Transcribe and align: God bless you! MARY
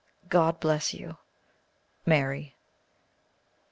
God 0.29 0.59
bless 0.59 0.95
you! 0.95 1.17
MARY 2.07 2.55